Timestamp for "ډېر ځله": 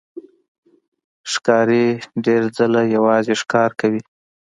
2.25-2.81